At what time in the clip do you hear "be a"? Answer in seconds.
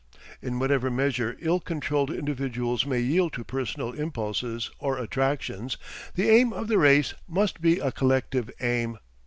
7.61-7.91